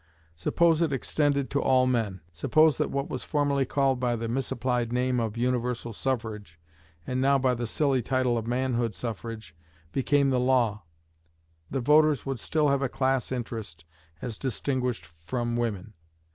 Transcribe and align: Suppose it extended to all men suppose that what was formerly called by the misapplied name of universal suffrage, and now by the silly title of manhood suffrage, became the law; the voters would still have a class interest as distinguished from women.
Suppose 0.35 0.81
it 0.81 0.91
extended 0.91 1.51
to 1.51 1.61
all 1.61 1.85
men 1.85 2.21
suppose 2.33 2.79
that 2.79 2.89
what 2.89 3.07
was 3.07 3.23
formerly 3.23 3.65
called 3.65 3.99
by 3.99 4.15
the 4.15 4.27
misapplied 4.27 4.91
name 4.91 5.19
of 5.19 5.37
universal 5.37 5.93
suffrage, 5.93 6.59
and 7.05 7.21
now 7.21 7.37
by 7.37 7.53
the 7.53 7.67
silly 7.67 8.01
title 8.01 8.35
of 8.35 8.47
manhood 8.47 8.95
suffrage, 8.95 9.53
became 9.91 10.31
the 10.31 10.39
law; 10.39 10.81
the 11.69 11.81
voters 11.81 12.25
would 12.25 12.39
still 12.39 12.69
have 12.69 12.81
a 12.81 12.89
class 12.89 13.31
interest 13.31 13.85
as 14.23 14.39
distinguished 14.39 15.05
from 15.05 15.55
women. 15.55 15.93